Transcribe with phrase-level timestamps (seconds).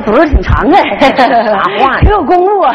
[0.00, 2.00] 走儿挺长的 啥话呀？
[2.00, 2.72] 挺有公路啊。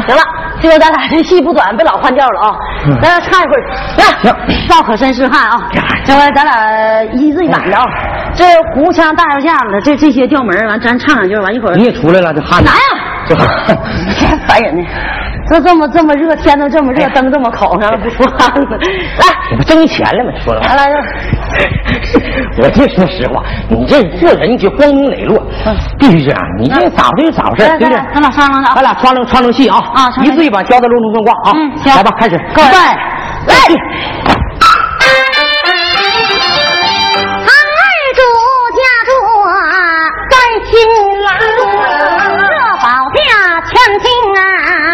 [0.00, 0.22] 行了，
[0.60, 2.56] 今儿咱俩这戏不短，别老换调了啊，
[3.00, 3.62] 咱俩唱一会儿，
[3.98, 4.34] 来，行
[4.68, 5.68] 赵可身是汉啊，
[6.04, 7.84] 这回咱俩一字一板的啊，
[8.34, 8.44] 这
[8.74, 12.78] 胡腔大肉架子，这这些调门儿完，咱唱两句，完一会儿你也出来了，这汗来呀，
[13.28, 14.86] 这太烦人呢。
[15.50, 18.78] 这这么这么热，天都这么热，灯这么烤上了，不出汗了。
[18.78, 20.30] 来，这不挣钱了吗？
[20.42, 21.00] 说了来来来，
[22.62, 25.42] 我就说实话，你这做人就光明磊落，
[25.98, 26.40] 必须这样。
[26.58, 28.00] 你这咋回事就早事，对不对？
[28.14, 29.78] 咱俩商量的咱俩穿成穿成戏啊！
[29.94, 31.52] 啊一字一把交代隆中正卦啊！
[31.54, 32.38] 嗯行来吧，开始。
[32.54, 33.54] 各位来，
[37.44, 37.82] 唐二
[38.14, 38.20] 主
[38.78, 39.10] 家住
[40.30, 40.34] 在
[40.70, 40.72] 青
[41.22, 41.60] 兰，这
[42.82, 42.86] 保
[43.16, 43.20] 家
[43.66, 44.04] 千金
[44.36, 44.40] 啊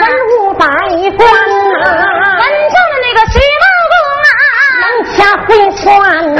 [0.00, 0.06] 文
[0.38, 0.64] 武百
[1.16, 1.84] 官啊，
[2.38, 2.42] 文
[2.72, 4.30] 中的那个徐茂公啊，
[4.80, 5.82] 能掐会算
[6.34, 6.38] 呐，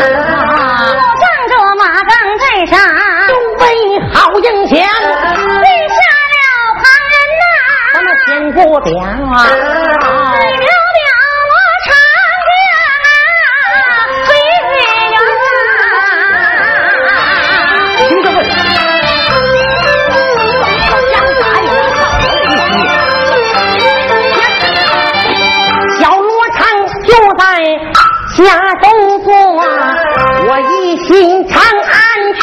[8.58, 9.46] 不表啊！
[9.46, 11.08] 只留了
[11.46, 11.54] 我
[11.86, 11.88] 长
[12.48, 12.50] 江
[13.06, 13.08] 啊，
[14.26, 14.28] 水
[15.12, 15.16] 源。
[17.98, 18.38] 听着问，
[26.00, 26.58] 小罗场
[27.06, 27.08] 就
[27.38, 27.40] 在
[28.36, 28.38] 家
[28.80, 28.84] 中
[29.22, 29.28] 坐，
[30.48, 30.72] 我一
[31.06, 31.08] 心
[31.46, 31.94] 长安
[32.34, 32.42] 去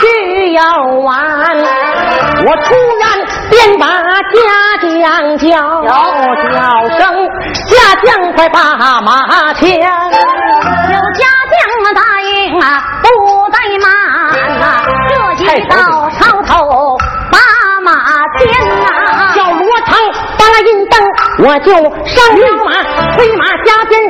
[0.53, 0.61] 游
[1.01, 1.13] 玩，
[2.45, 3.03] 我突然
[3.49, 4.37] 便把家
[4.79, 5.47] 将叫
[5.83, 5.89] 叫
[6.95, 7.01] 声，
[7.65, 7.73] 家
[8.03, 9.63] 将快把马牵。
[9.73, 11.57] 有家将
[11.95, 13.07] 答应啊，不
[13.49, 14.15] 怠慢啊、
[15.39, 15.73] 这一到
[16.11, 16.95] 朝头
[17.31, 17.35] 把
[17.81, 17.89] 马
[18.37, 19.97] 牵啊、叫罗成
[20.37, 20.93] 把那银灯，
[21.39, 21.73] 我就
[22.05, 22.69] 上了马，
[23.15, 24.04] 催马加鞭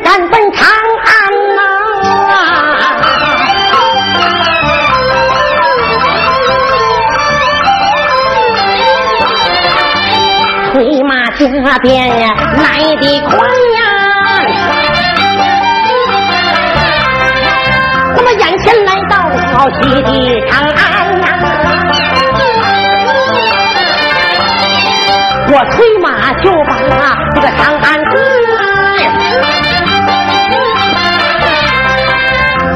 [11.66, 13.80] 那边呀，来得快呀！
[18.16, 19.34] 那么眼前来到了
[19.82, 20.08] 西的
[20.48, 20.78] 长安
[21.22, 21.26] 呀、
[25.48, 26.08] 我催马
[26.44, 26.72] 就把
[27.34, 28.14] 这个长安进，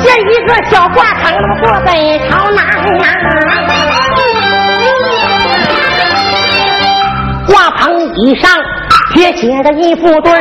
[0.01, 1.21] 见一个小挂场
[1.61, 1.87] 坐北
[2.27, 2.59] 朝南
[2.97, 3.05] 呀、
[7.45, 7.79] 挂棚
[8.15, 8.49] 以上
[9.19, 10.39] 贴写的一副对儿，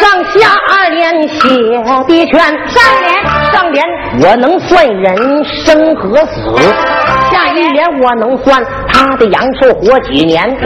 [0.00, 1.50] 上下二联写
[2.08, 2.40] 的全。
[2.40, 3.84] 上联上联
[4.22, 6.56] 我能算人生和死，
[7.30, 10.56] 下一联我能算他的阳寿活几年。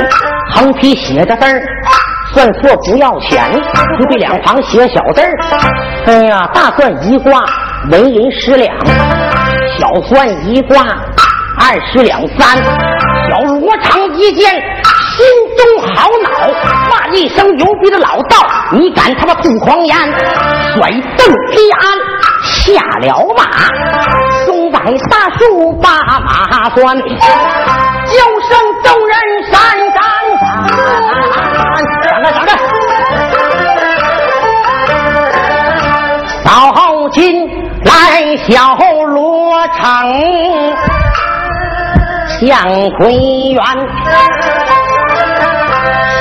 [0.54, 1.60] 横批写的字儿，
[2.32, 3.42] 算错不要钱。
[3.98, 5.32] 隔壁两旁写小字儿，
[6.06, 7.44] 哎呀，大算一卦
[7.90, 8.72] 为银十两，
[9.76, 10.84] 小算一卦
[11.58, 12.56] 二十两三。
[13.28, 15.26] 小罗成一见，心
[15.56, 16.30] 中好恼，
[17.14, 19.96] 一声牛逼的老道，你敢他妈吐狂言，
[20.74, 21.96] 甩蹬劈鞍
[22.42, 23.42] 下了马，
[24.44, 24.78] 松柏
[25.08, 25.88] 大树把
[26.20, 28.16] 马拴，叫
[28.48, 28.50] 声
[28.82, 29.14] 众人
[29.50, 29.54] 闪
[29.94, 29.96] 闪
[30.40, 30.42] 闪，
[32.02, 32.48] 闪开闪开，
[36.44, 37.48] 到后今
[37.84, 38.76] 来小
[39.06, 39.80] 罗成
[42.40, 43.02] 向归
[43.52, 43.62] 元。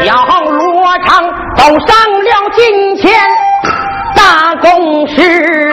[0.06, 0.14] 小
[1.56, 3.12] 走上了金钱
[4.16, 5.72] 大公事，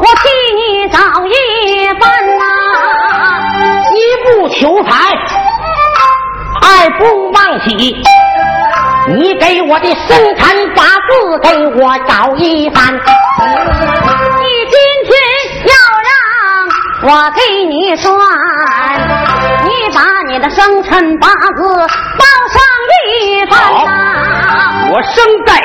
[0.00, 0.22] 我替
[0.56, 1.34] 你找一
[2.00, 2.02] 番
[2.38, 2.42] 呐、
[3.92, 4.90] 一不求财，
[6.62, 6.64] 二
[6.98, 7.68] 不忘喜。
[9.08, 12.94] 你给我的生辰八字给我找一番。
[12.94, 13.00] 你
[14.70, 15.12] 今天
[15.66, 15.72] 要
[16.08, 16.10] 让
[17.02, 18.10] 我给你算，
[19.64, 21.62] 你把你的生辰八字
[22.18, 22.62] 报上
[23.10, 23.52] 一番
[23.84, 23.88] 呐、
[24.92, 25.60] 我生在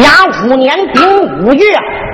[0.00, 1.02] 甲午年丙
[1.42, 1.64] 午月，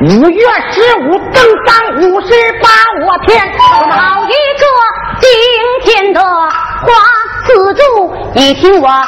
[0.01, 0.43] 五月
[0.73, 2.29] 十五正当五十
[2.63, 2.71] 八，
[3.07, 3.39] 我天！
[3.91, 4.29] 好一
[4.59, 4.65] 个
[5.21, 5.29] 惊
[5.83, 6.89] 天的花
[7.47, 9.05] 四柱，你听我慢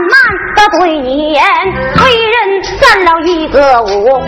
[0.00, 0.12] 慢
[0.56, 1.42] 的对你言，
[2.02, 4.20] 为人占了一个五，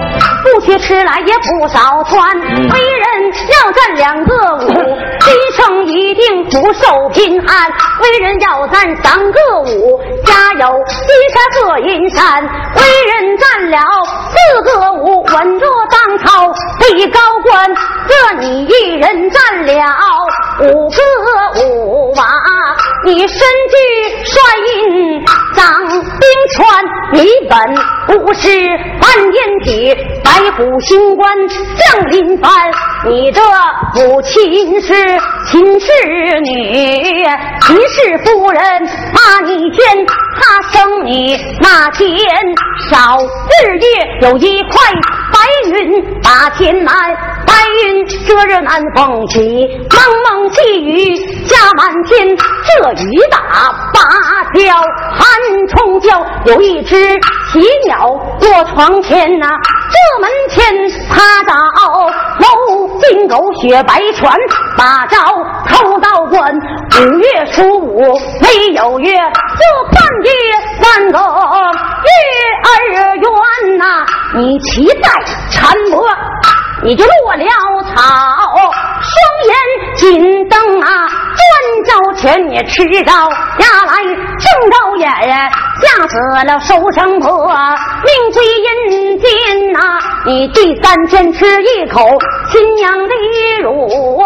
[0.44, 4.68] 不缺吃来也不少穿，为人要占两个五，
[5.20, 12.42] 今生一定福寿平安，为人要占三个五，家有金山和银山，
[12.76, 13.78] 为人占了
[14.30, 17.74] 四个五，稳坐当朝为高官，
[18.06, 19.84] 这你一人占了
[20.60, 22.24] 五个五啊！
[23.08, 23.74] 你身具
[24.22, 25.24] 帅印，
[25.56, 26.84] 掌兵川，
[27.14, 27.58] 你本
[28.18, 28.50] 不是
[29.00, 32.50] 半烟体，白虎星官降临凡。
[33.06, 33.40] 你的
[33.94, 34.92] 母亲是
[35.46, 35.90] 秦氏
[36.40, 37.24] 女，
[37.62, 38.60] 秦氏夫人
[39.14, 40.06] 把你见，
[40.38, 42.06] 她生你那天
[42.90, 43.16] 少
[43.64, 44.70] 日夜有一块
[45.32, 45.38] 白
[45.72, 46.92] 云把天满，
[47.48, 49.40] 白云遮日南风起，
[49.90, 51.16] 蒙蒙细雨
[51.46, 53.38] 下满天，这雨打
[53.94, 54.00] 芭
[54.52, 54.60] 蕉
[55.14, 55.18] 寒
[55.68, 56.94] 虫叫，有一只
[57.50, 58.10] 奇鸟
[58.42, 59.48] 落床前呐、
[59.90, 60.60] 这门前
[61.08, 61.50] 趴着
[62.38, 62.46] 某
[63.00, 64.36] 金狗雪白船，
[64.76, 65.18] 把招
[65.66, 66.54] 偷到关，
[67.00, 68.02] 五月初五
[68.42, 70.30] 没有月，这半夜
[70.82, 72.08] 三个月
[72.66, 73.84] 儿圆呐、
[74.34, 75.08] 你骑在
[75.50, 76.06] 缠磨。
[76.82, 77.44] 你就落了
[77.82, 78.00] 草，
[79.02, 79.12] 双
[79.48, 79.52] 眼
[79.96, 81.08] 紧瞪啊，
[81.38, 86.16] 专招钱也吃着牙来，睁着眼呀，吓死
[86.46, 92.00] 了收成婆，命归阴间呐、你第三天吃一口
[92.50, 93.14] 亲娘的
[93.62, 94.22] 乳，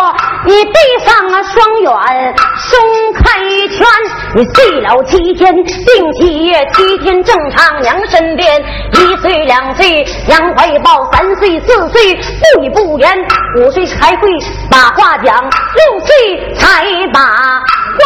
[0.46, 3.86] 你闭上了双眼，松开拳，
[4.34, 13.10] 你睡了七天，定七夜七天正常娘身边，一岁两岁娘怀抱，三岁四岁不语不言，
[13.58, 14.28] 五岁才会
[14.70, 17.98] 把话讲，六岁才把话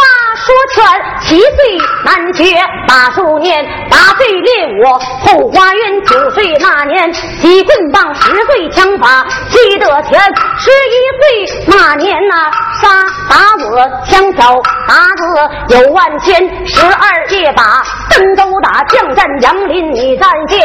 [0.45, 0.85] 说全，
[1.23, 2.43] 七岁难学
[2.87, 4.85] 把书念，八岁练武
[5.25, 10.19] 后花园，九岁那年击棍棒，十岁枪法记得全，
[10.57, 12.51] 十一岁那年呐、
[12.81, 12.87] 杀
[13.29, 13.35] 打
[13.65, 20.59] 我枪挑打子有万千，十二夜把登州打将战杨林你战见，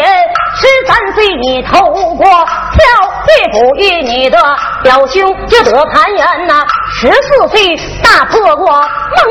[0.57, 2.83] 十三岁你投过跳
[3.29, 4.39] 岳府与你的
[4.83, 6.67] 表兄就得攀援呐、
[7.03, 8.81] 十四岁大破过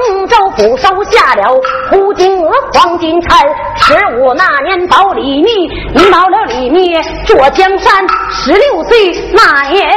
[0.10, 1.56] 孟州府，收下了
[1.90, 3.48] 胡金娥、黄金钗。
[3.78, 6.94] 十五那年保李密，你保了李密
[7.26, 8.06] 坐江山。
[8.30, 9.90] 十六岁那年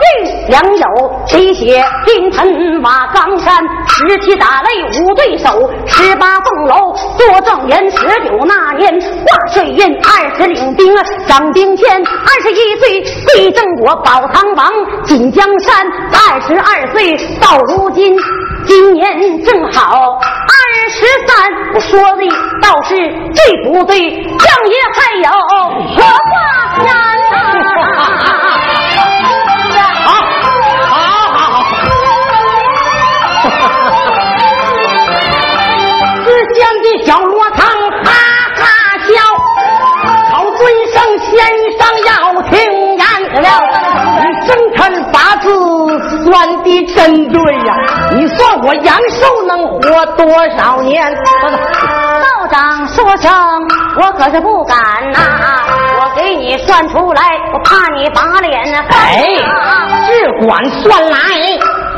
[0.00, 0.04] 遇
[0.48, 0.86] 良友，
[1.26, 3.62] 滴血冰城瓦岗山。
[3.86, 7.90] 十七打擂无对手，十八凤楼做状元。
[7.90, 10.94] 十九那年挂水印，二十领兵
[11.26, 12.02] 掌兵权。
[12.02, 14.70] 二十一岁归正国保唐王
[15.04, 15.86] 锦江山。
[16.12, 18.16] 二十二岁到如今，
[18.64, 21.52] 今年正好二十三。
[21.74, 22.28] 我说的
[22.62, 23.98] 倒是对不对？
[24.00, 25.28] 将爷还有
[25.94, 26.88] 何话言
[27.30, 28.39] 呐？
[48.70, 50.24] 我阳寿能活多
[50.56, 51.12] 少年？
[52.22, 53.32] 道长说声，
[54.00, 54.78] 我可是不敢
[55.10, 55.18] 呐！
[55.98, 57.22] 我给你算出来，
[57.52, 58.62] 我怕你把脸
[58.92, 59.26] 哎，
[60.06, 61.18] 只管算来，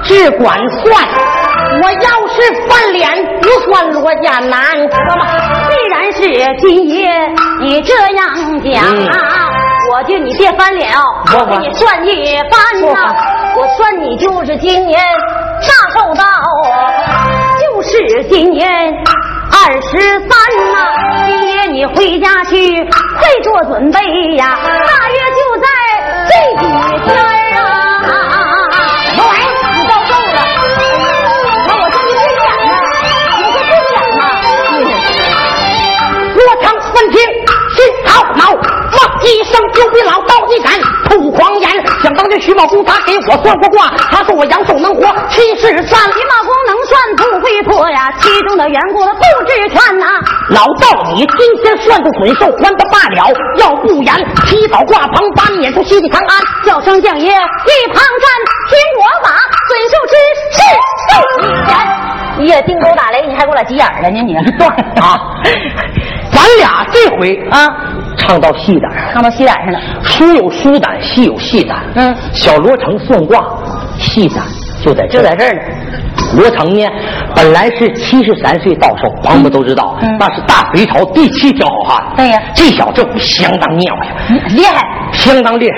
[0.02, 1.06] 只管算。
[1.82, 3.06] 我要是翻脸，
[3.42, 4.58] 不算罗家男。
[5.68, 7.06] 既然是今夜
[7.60, 8.26] 你这样
[8.64, 8.82] 讲，
[9.92, 11.02] 我就你别翻脸啊！
[11.38, 13.14] 我给你算一番呐，
[13.58, 14.98] 我算你就是今年
[15.62, 16.28] 啥时候到啊
[17.60, 18.68] 就是今年
[19.50, 19.90] 二十
[20.20, 20.28] 三
[20.72, 20.76] 呐
[21.26, 23.98] 今爹你回家去快做准备
[24.36, 25.66] 呀大约就在
[26.28, 26.64] 这几
[27.06, 27.10] 天
[27.56, 27.58] 啊。
[29.04, 29.30] 什么玩
[29.76, 30.38] 你到够了。
[31.68, 32.70] 我这你不想啊
[33.38, 34.20] 我说不想啊
[36.34, 37.14] 多长三天
[37.76, 46.00] 心好恼骂一声就比老刀一闪吐黄烟想当年徐茂公他给我算过卦，他说我阳寿能活七十三。
[46.12, 50.06] 徐茂公能算不会错呀，其中的缘故他不知全呐。
[50.50, 54.16] 老道你今天算个准寿还他罢了，要不然
[54.46, 56.40] 提早挂旁，把你撵出西地长安。
[56.64, 58.26] 叫声相爷一旁站，
[58.68, 59.30] 听我把
[59.68, 60.14] 准寿之
[60.50, 60.60] 事
[61.10, 61.12] 奏
[61.68, 61.76] 前。
[62.38, 64.20] 你也定钩打雷，你还给我俩急眼了呢？
[64.22, 65.20] 你断 啊！
[66.32, 67.68] 咱俩这回啊，
[68.16, 69.80] 唱到戏胆唱到戏胆上了。
[70.02, 71.78] 书有书胆，戏有戏胆。
[71.94, 73.44] 嗯，小罗成算卦，
[73.98, 74.44] 戏胆
[74.82, 75.60] 就在就在这儿呢。
[76.36, 76.86] 罗成呢，
[77.34, 82.16] 本来是七十三岁到寿，朋友们都知道，那是大隋朝第七条好汉。
[82.16, 85.76] 对呀，这小子相当尿呀，厉害，相当厉害。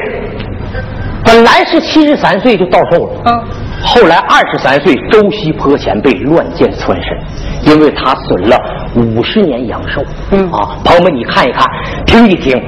[1.25, 3.23] 本来是七十三岁就到寿了。
[3.27, 3.45] 嗯。
[3.85, 8.59] 后来二十三岁，周西坡前辈乱箭穿身，因为他损了
[8.97, 10.03] 五十年阳寿。
[10.31, 11.65] 嗯啊，朋友们，你看一看，
[12.07, 12.61] 听一听。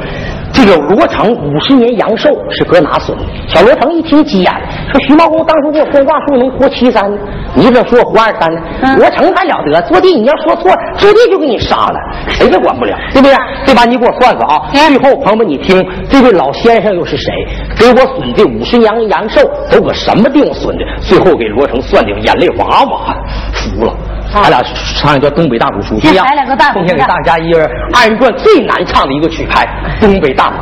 [0.57, 3.25] 这个罗成五十年阳寿是搁哪损的？
[3.47, 4.61] 小罗成一听急眼了，
[4.91, 7.13] 说徐茂公当初给我算卦说能活七三，
[7.55, 8.61] 你怎么说我活二三呢？
[8.97, 11.99] 罗成还了得，坐地你要说错，坐地就给你杀了，
[12.31, 13.37] 谁都管不了，对不对？
[13.67, 13.85] 这把？
[13.85, 14.63] 你给我算算啊！
[14.73, 17.31] 最后朋友们，你听这位老先生又是谁？
[17.79, 20.85] 给我损这五十年阳寿都搁什么地方损的？
[21.03, 23.21] 最后给罗成算的眼泪哇哇的，
[23.53, 23.95] 服了。
[24.43, 24.63] 咱俩
[24.95, 26.25] 唱一段东北大鼓，熟悉呀？
[26.73, 29.67] 奉献给大家一人二人转最难唱的一个曲牌
[30.01, 30.57] 《东北大鼓》。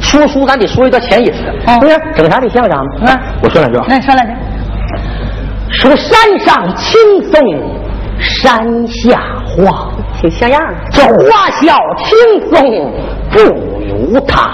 [0.00, 3.12] 说书咱得说一段潜意识，不是整啥得像啥呢？
[3.12, 3.78] 啊，我说两句。
[3.88, 4.32] 那说两句。
[5.70, 7.00] 说山上青
[7.32, 7.40] 松
[8.20, 9.88] 山下花，
[10.20, 12.92] 挺像样的这花笑青松
[13.30, 14.50] 不如他，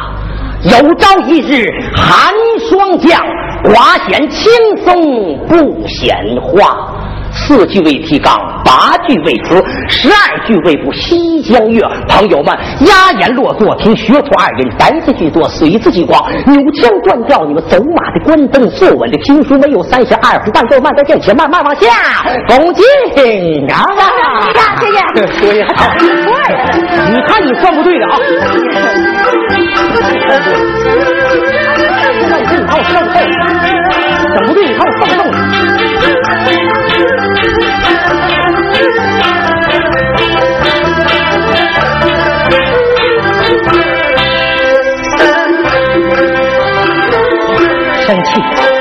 [0.63, 2.33] 有朝一日寒
[2.69, 3.21] 霜降，
[3.65, 4.51] 寡显青
[4.85, 6.97] 松不显花。
[7.33, 10.93] 四句为提纲，八句为词，十二句为步。
[10.93, 12.57] 西江月，朋友们，
[12.87, 17.45] 压言落座，听学徒二人单字句多，随字句广，扭腔断调。
[17.45, 21.89] 你们走马的关灯，坐稳的听书，没有三十二伏半奏，慢在见且慢慢往下，
[22.49, 22.85] 恭敬
[23.69, 23.85] 啊！
[24.81, 24.99] 谢谢，
[25.41, 25.65] 谢谢。
[25.75, 25.87] 好，
[27.11, 28.19] 你看你算不对的啊！
[32.51, 33.17] 你看我算不对，
[34.37, 35.25] 整不对，你看我算不动。
[48.07, 48.80] 生气。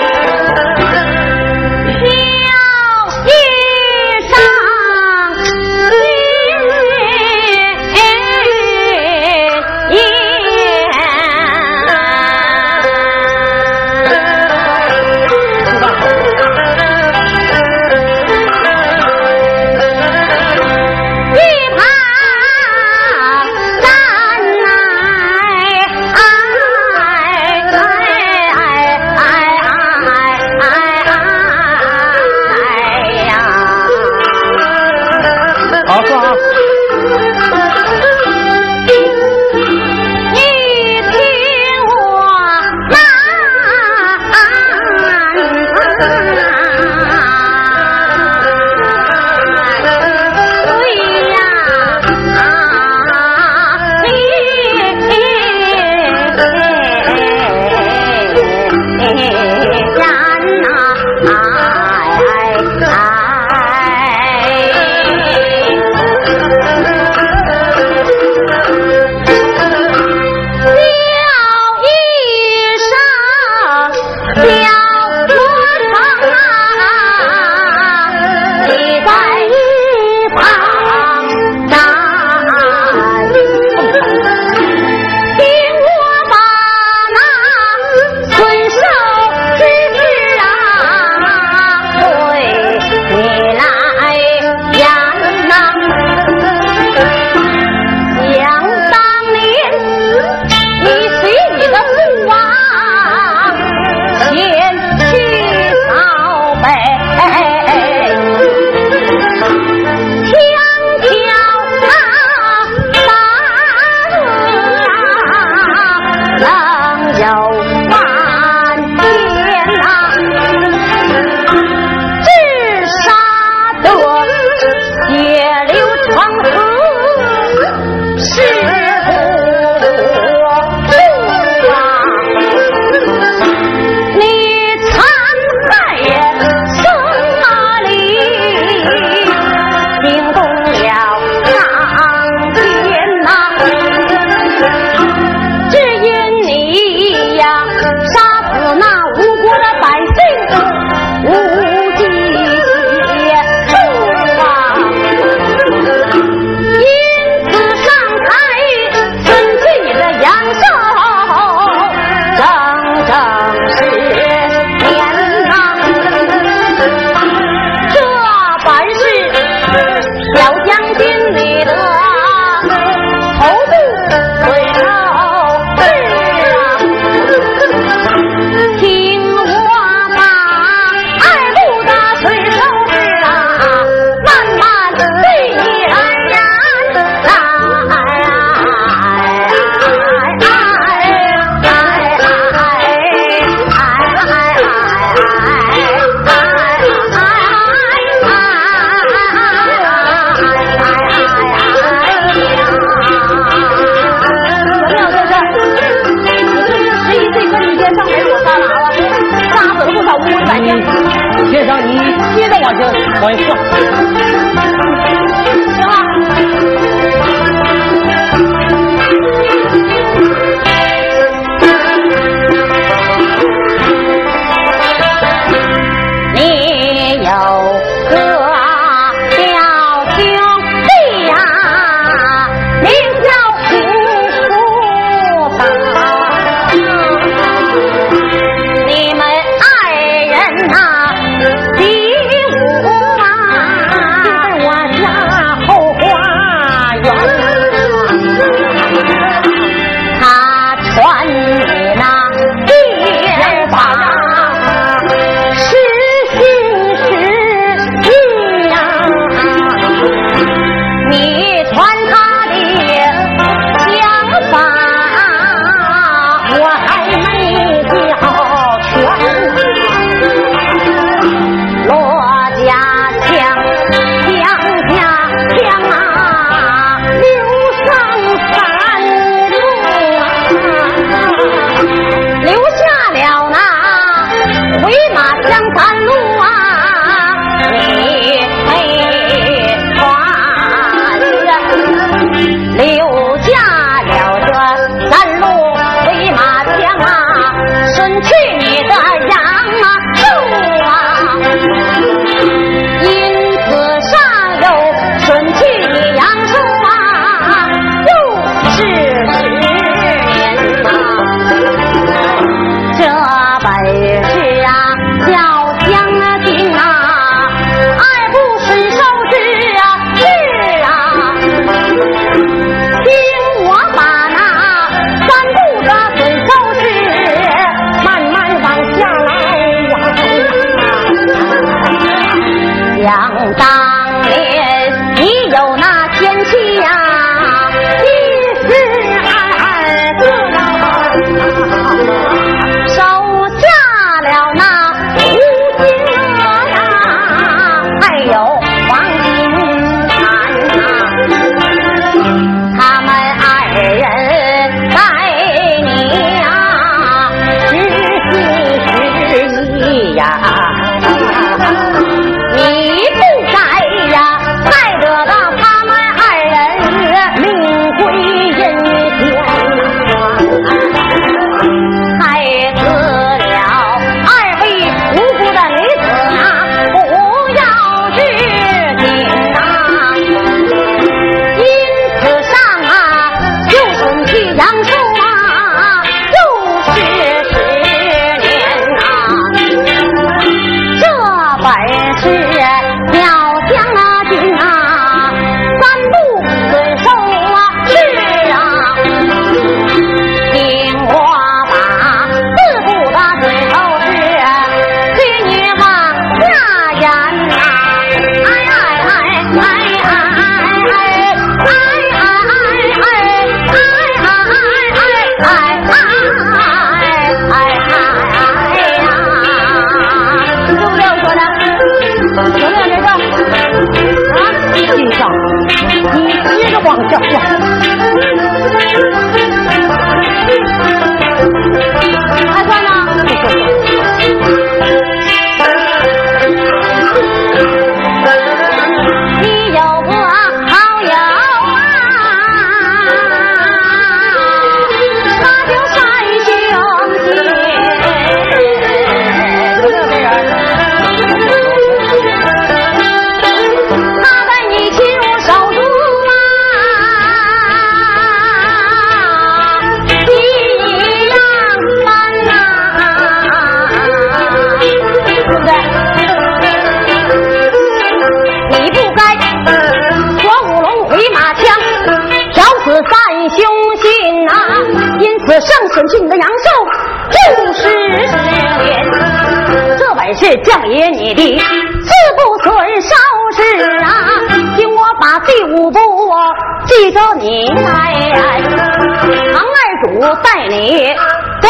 [490.22, 491.16] 我带你
[491.62, 491.70] 夺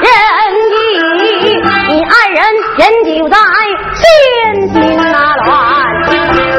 [0.00, 0.10] 人
[0.72, 0.74] 意，
[1.86, 2.38] 你二人
[2.78, 3.36] 人就在
[3.94, 4.02] 千
[4.72, 5.54] 金那乱，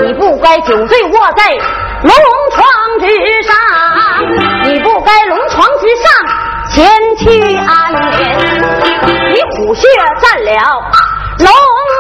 [0.06, 1.50] 你不该酒醉卧在
[2.02, 2.16] 龙
[2.54, 2.66] 床
[3.02, 3.06] 之
[3.44, 3.54] 上，
[4.64, 6.08] 你不该龙床之上。
[6.70, 8.18] 前去安眠，
[9.34, 9.86] 你虎穴
[10.22, 10.52] 占了
[11.40, 11.50] 龙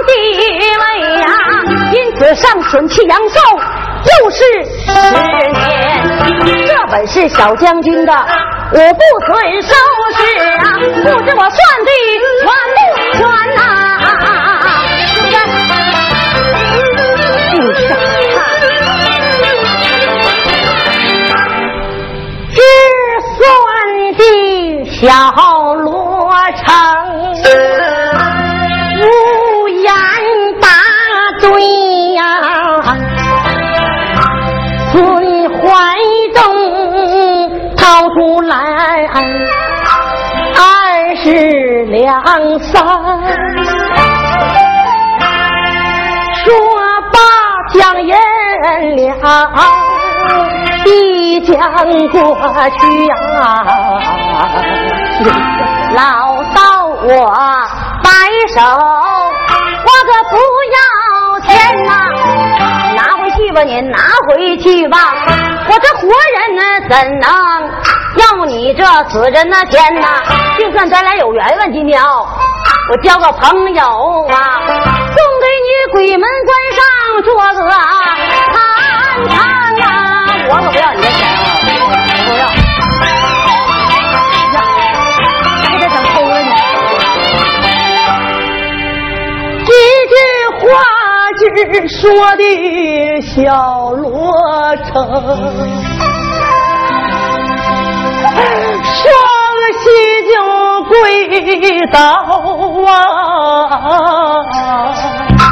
[0.07, 0.83] 地位
[1.19, 1.27] 呀，
[1.91, 3.39] 因此上损气阳寿
[4.21, 4.39] 又是
[4.85, 4.91] 十
[5.51, 5.55] 年。
[6.67, 8.13] 这本是小将军的
[8.69, 9.69] 我不准收
[10.17, 10.19] 拾
[10.57, 10.85] 啊，不
[11.23, 11.89] 知我算的
[12.41, 12.47] 全不
[13.17, 13.19] 全
[13.55, 13.61] 呐？
[24.99, 25.05] 小
[25.75, 26.33] 罗
[26.65, 26.65] 成
[37.87, 38.53] 掏出来
[40.57, 42.21] 二十两
[42.59, 42.83] 三，
[46.43, 46.45] 说
[47.13, 47.17] 罢
[47.73, 48.13] 将银
[48.97, 49.07] 两
[50.85, 51.55] 一将
[52.09, 52.19] 过
[52.77, 53.15] 去呀。
[55.95, 56.59] 老道，
[57.03, 57.07] 我
[58.03, 58.09] 摆
[58.53, 58.59] 手，
[59.85, 60.35] 我可不
[60.75, 60.77] 要
[61.39, 61.91] 钱呐！
[62.97, 63.97] 拿回去吧，你拿
[64.27, 64.97] 回去吧。
[65.69, 67.29] 我这活人呢，怎能
[68.17, 70.23] 要你这死人那钱呐？
[70.57, 72.25] 就算咱俩有缘分，今天哦，
[72.91, 73.83] 我交个朋友
[74.29, 76.79] 啊，送给你鬼门关上
[77.23, 77.79] 做个啊，
[79.27, 79.35] 看
[79.75, 79.89] 看啊！
[80.49, 81.01] 我可不要你
[91.57, 94.31] 只说的小罗
[94.85, 94.93] 成，
[98.93, 99.03] 双
[99.79, 99.85] 膝
[100.27, 100.31] 就
[100.83, 100.93] 跪
[101.87, 101.97] 倒
[102.85, 102.93] 啊！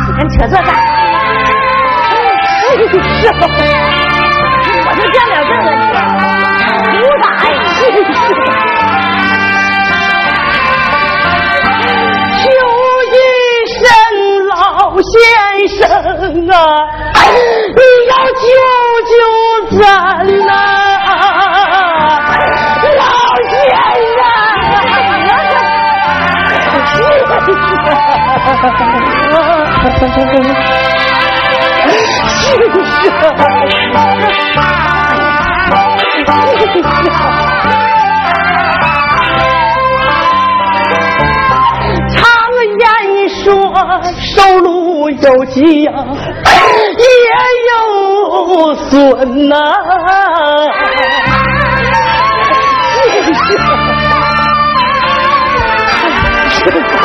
[0.05, 0.69] 你看扯这干？
[2.77, 3.27] 是，
[16.51, 16.57] 啊，
[17.75, 18.47] 你要救
[19.11, 19.13] 救
[19.79, 19.83] 咱
[20.45, 20.51] 呐，
[22.97, 23.01] 老
[29.97, 30.23] 先生。
[43.43, 43.53] 说
[44.17, 45.91] 收入有吉呀，
[48.47, 49.55] 有损呐。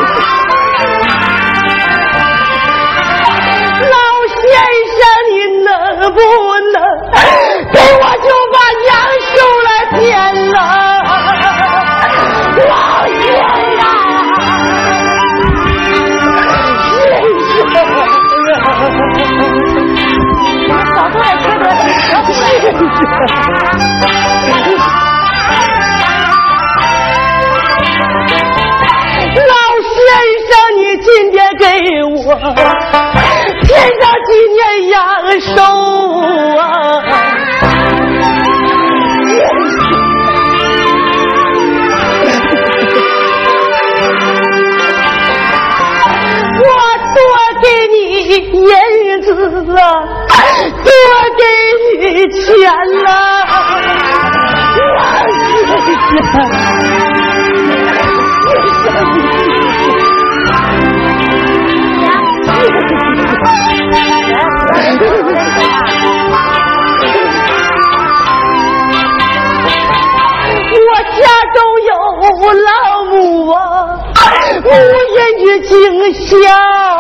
[75.71, 77.00] 惊吓。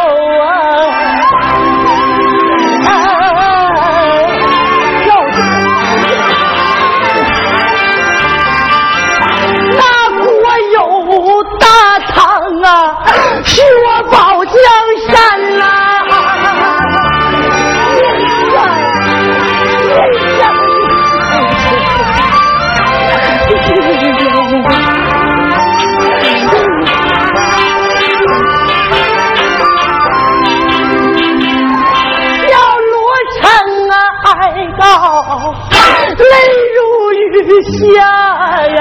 [38.60, 38.80] 下呀！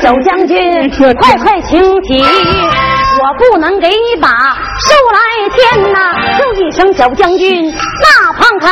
[0.00, 0.56] 小将军，
[1.20, 2.22] 快快请起！
[2.22, 5.18] 我不能给你把寿来
[5.50, 5.98] 牵呐！
[6.40, 7.70] 有一声小将军
[8.00, 8.68] 那旁开，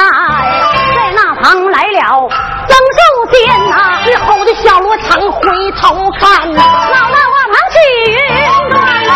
[0.97, 2.29] 在那旁来了
[2.67, 3.37] 曾寿仙
[3.69, 3.75] 呐！
[4.05, 5.41] 之后的小罗成回
[5.81, 7.77] 头看，老那我忙去
[8.11, 8.17] 云
[8.71, 9.11] 端呐！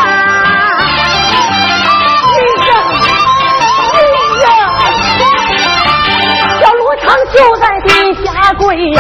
[6.61, 7.91] 小罗成就在地
[8.25, 8.99] 下跪呀，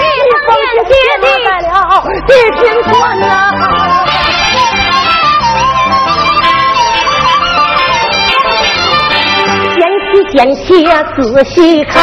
[0.00, 0.04] 一
[0.46, 0.48] 封
[0.86, 1.70] 信贴在了
[2.26, 3.26] 地平川呐。
[10.32, 10.64] 见写
[11.14, 12.00] 仔细看，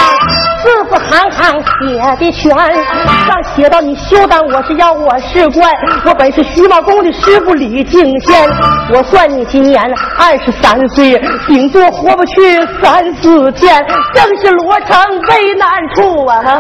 [0.62, 1.42] 字字行行
[1.82, 2.52] 写的全。
[2.52, 5.66] 上写到你休当我是妖我是怪，
[6.06, 8.50] 我本是徐茂公的师傅李敬先。
[8.94, 9.82] 我算你今年
[10.18, 14.98] 二十三岁，顶多活不去三四天，正是罗成
[15.30, 16.44] 危难处啊！
[16.44, 16.60] 家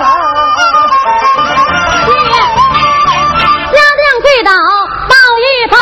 [3.99, 4.51] 将跪倒
[5.07, 5.79] 报一份。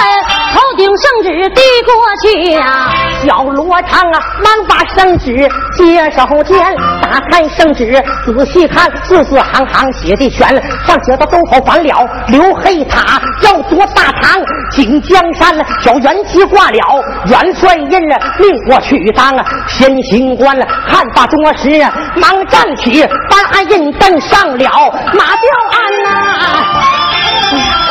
[0.75, 2.91] 顶圣旨递过去呀，
[3.25, 6.57] 小罗成啊，忙把圣旨接手间，
[7.01, 10.47] 打开圣旨仔细看，字字行行写的全。
[10.85, 16.77] 上写到东侯反了刘黑塔，要夺大唐锦江山，小元吉挂了
[17.25, 19.33] 元帅印，命我去当
[19.67, 20.57] 先行官。
[20.87, 21.69] 看罢多时，
[22.15, 27.86] 忙站起，把印登上了马吊鞍呐。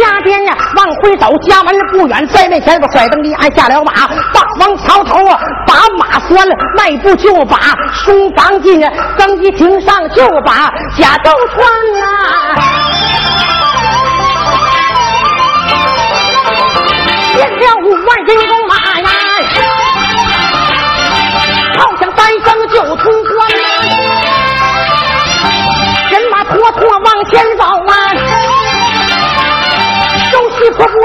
[0.00, 3.92] 家边呀，往回走，家门不远，在那前边甩蹬一鞍下了马，
[4.32, 7.58] 大王曹头啊，把马拴了，迈步就把
[7.92, 8.80] 书房进，
[9.18, 11.62] 更衣亭上就把甲胄穿
[12.02, 12.04] 啊，
[17.34, 19.08] 见了五万人工马呀，
[21.78, 22.49] 好像单声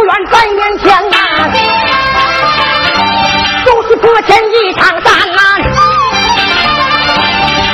[0.05, 1.17] 远在面前呐，
[3.65, 5.41] 都是搁前一场战呐，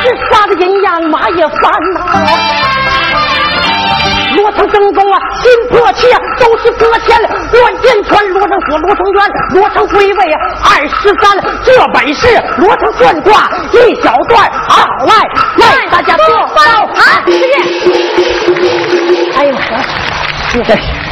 [0.04, 1.62] 这杀的人仰马也翻
[1.94, 2.00] 呐。
[4.38, 6.08] 罗成争功啊，心迫切，
[6.40, 15.14] 都是搁前乱箭穿，罗成死，罗成渊，罗成归位二十三，这本是罗成算卦一小段，好来
[15.58, 17.44] 来，大家坐好，啊，谢谢。
[19.38, 19.84] 哎呀妈呀，
[20.54, 21.11] 这。